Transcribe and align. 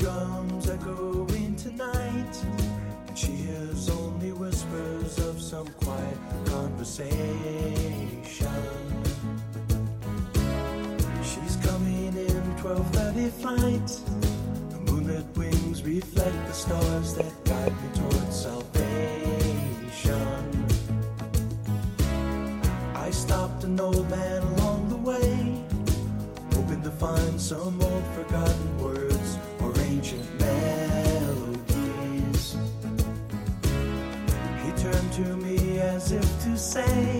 drums 0.00 0.68
echoing 0.70 1.54
tonight, 1.56 2.34
and 3.06 3.18
she 3.18 3.32
hears 3.32 3.90
only 3.90 4.32
whispers 4.32 5.18
of 5.18 5.38
some 5.38 5.66
quiet 5.84 6.18
conversation. 6.46 7.10
She's 11.22 11.56
coming 11.68 12.16
in 12.16 12.56
12:30 12.62 13.28
flight. 13.42 13.90
Her 14.72 14.80
moonlit 14.88 15.26
wings 15.36 15.82
reflect 15.82 16.46
the 16.48 16.54
stars 16.54 17.14
that 17.16 17.39
say, 36.70 37.19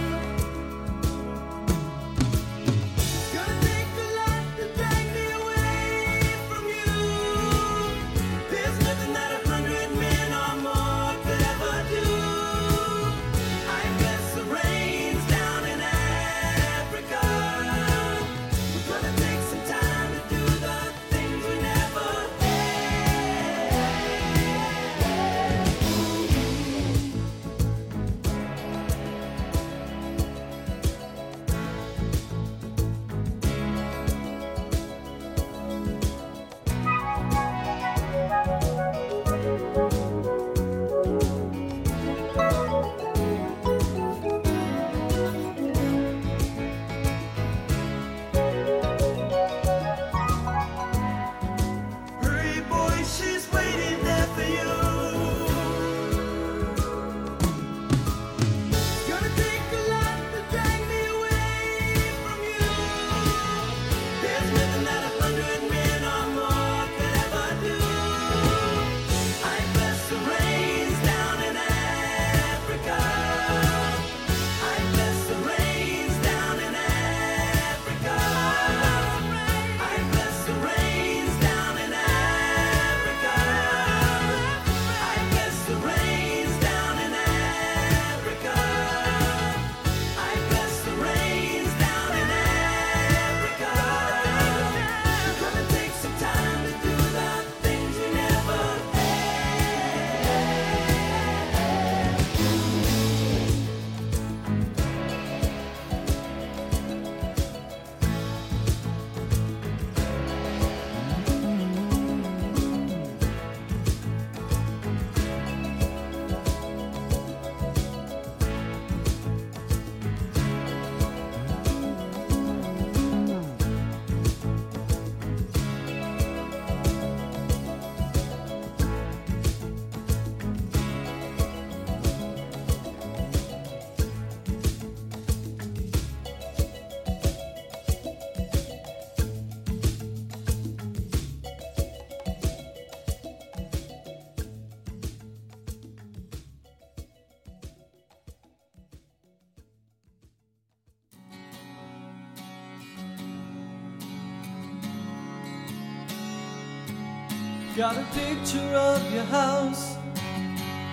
Got 157.77 157.95
a 157.95 158.05
picture 158.13 158.75
of 158.75 159.13
your 159.13 159.23
house, 159.23 159.95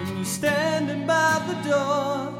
and 0.01 0.09
you're 0.15 0.25
standing 0.25 1.09
by 1.09 1.43
the 1.49 1.69
door. 1.69 2.33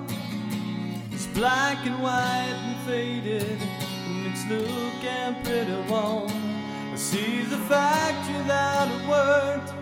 It's 1.11 1.27
black 1.27 1.85
and 1.85 2.01
white 2.01 2.55
and 2.55 2.77
faded, 2.87 3.59
and 4.07 4.27
it's 4.29 4.47
looking 4.47 5.43
pretty 5.43 5.91
warm. 5.91 6.31
I 6.93 6.95
see 6.95 7.43
the 7.43 7.59
factory 7.67 8.41
that 8.47 8.87
I 8.87 9.09
worked, 9.11 9.73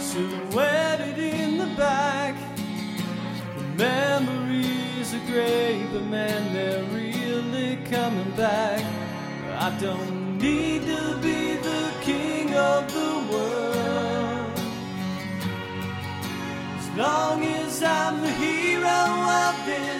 silhouetted 0.00 1.18
in 1.18 1.58
the 1.58 1.66
back. 1.76 2.36
The 3.58 3.64
memories 3.84 5.12
are 5.12 5.26
great, 5.26 5.86
but 5.92 6.04
man, 6.04 6.54
they're 6.54 6.84
really 6.84 7.76
coming 7.84 8.30
back. 8.30 8.82
I 9.58 9.78
don't 9.78 10.38
need 10.38 10.86
to 10.86 11.18
be 11.20 11.47
long 16.98 17.44
as 17.44 17.80
I'm 17.80 18.20
the 18.20 18.32
hero 18.32 18.88
of 18.88 19.54
this. 19.66 19.97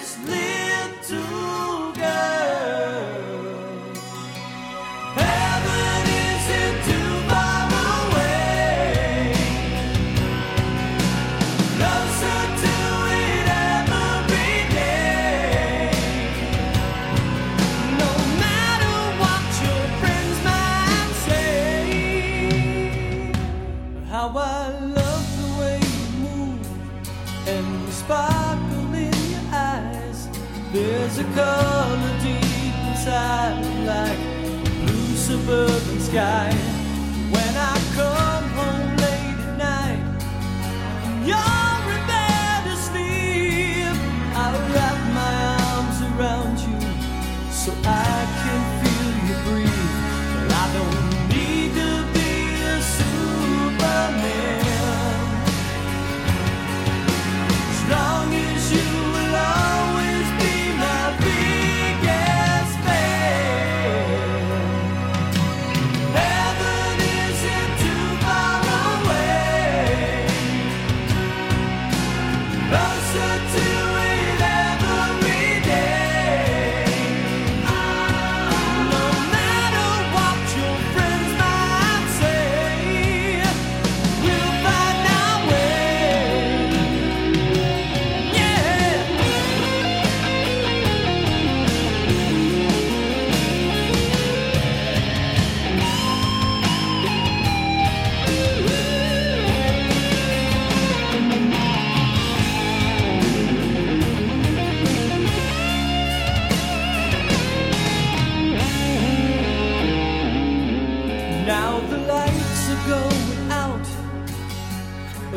There's 30.70 31.18
a 31.18 31.24
color 31.24 32.18
deep 32.20 32.74
inside, 32.88 33.64
like 33.86 34.18
a 34.18 34.86
blue 34.86 35.16
suburban 35.16 36.00
sky. 36.00 36.77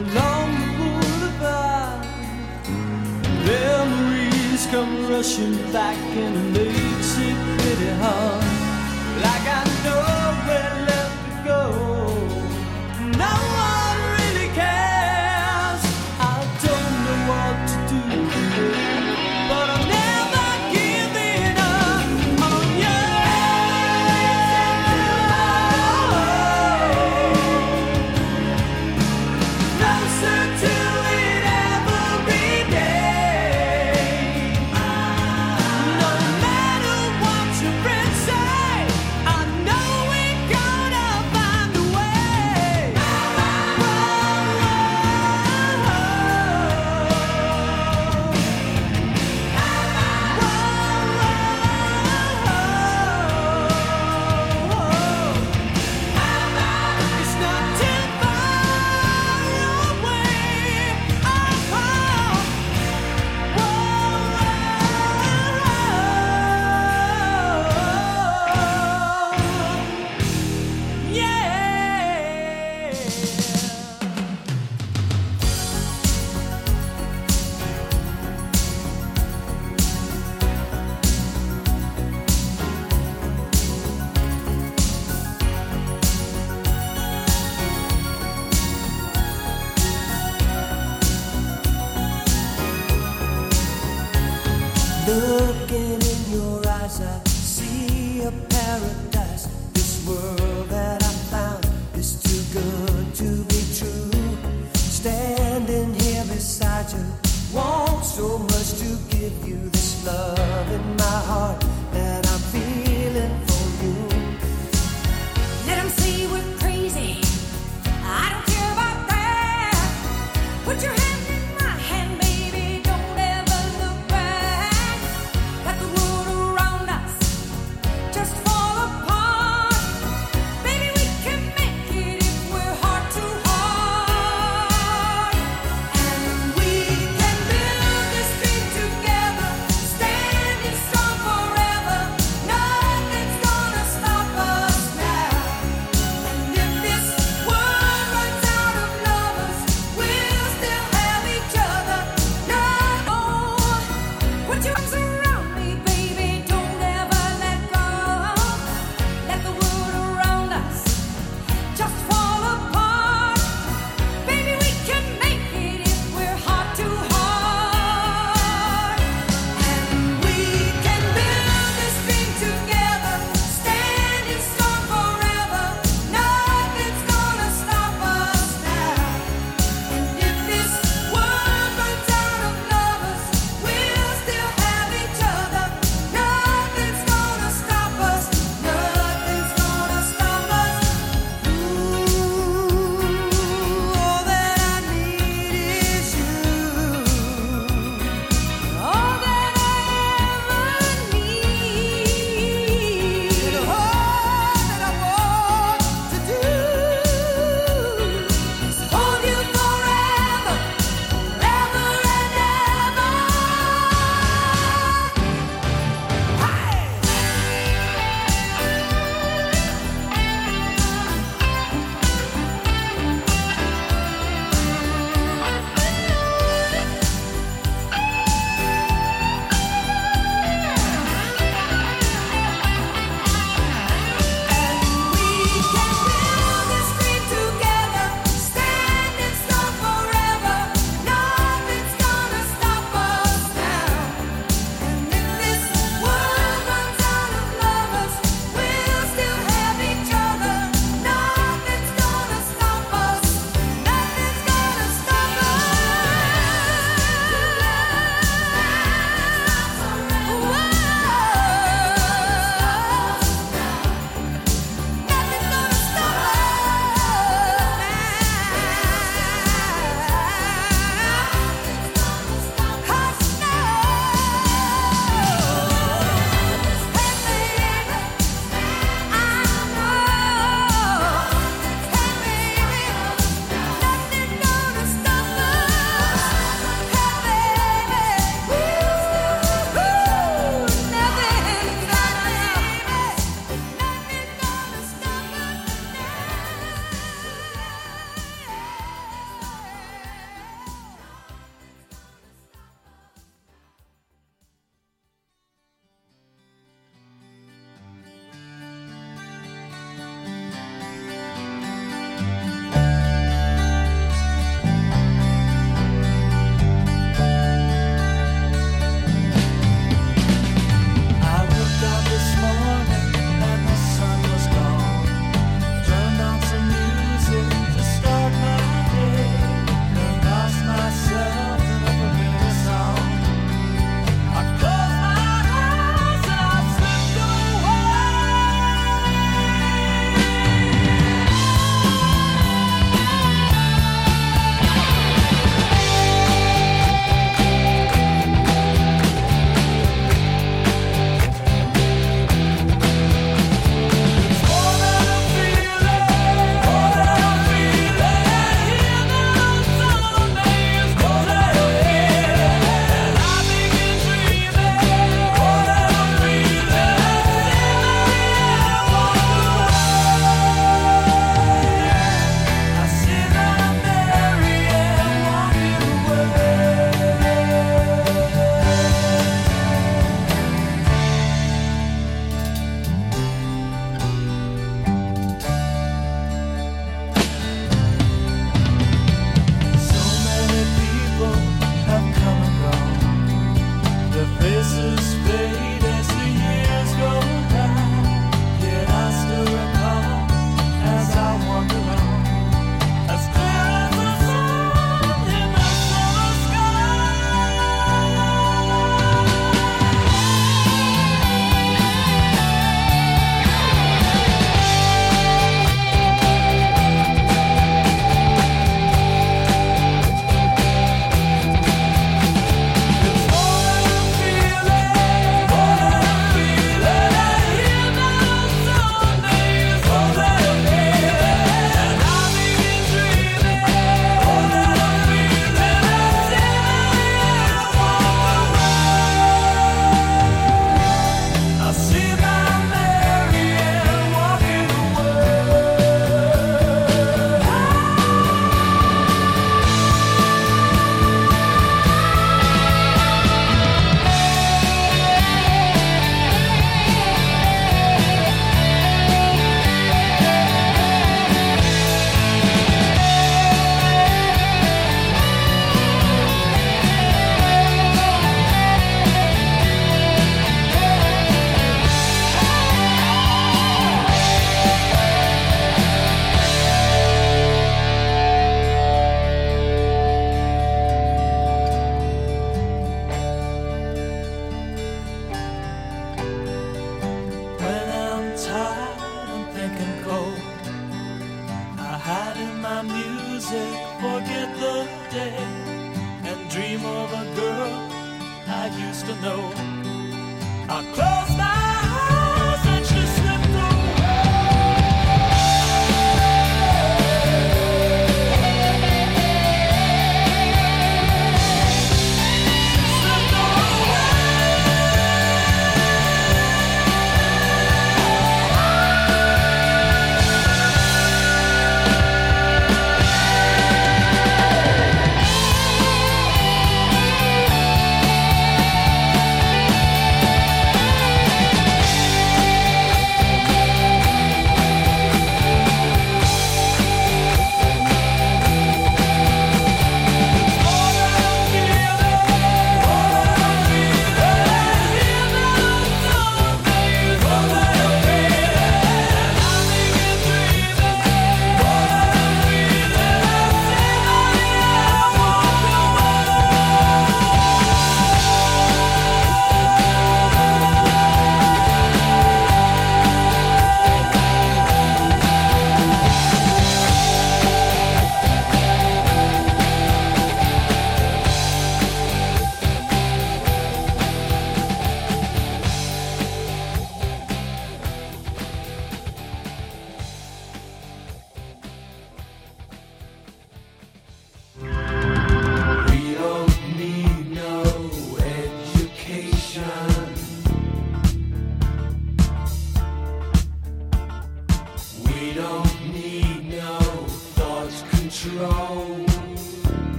along 0.00 0.48
the 0.60 0.70
boulevard. 0.78 2.06
Memories 3.44 4.66
come 4.70 5.08
rushing 5.10 5.56
back 5.72 5.98
and 6.16 6.36
it 6.36 6.58
makes 6.58 7.18
it 7.18 7.36
pretty 7.58 7.90
hard. 8.02 8.59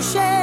Share 0.00 0.39